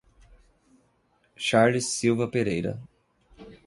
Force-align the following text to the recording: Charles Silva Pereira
Charles 1.35 1.85
Silva 1.85 2.27
Pereira 2.27 2.81